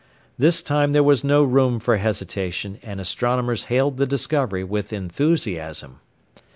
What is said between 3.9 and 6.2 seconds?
the discovery with enthusiasm.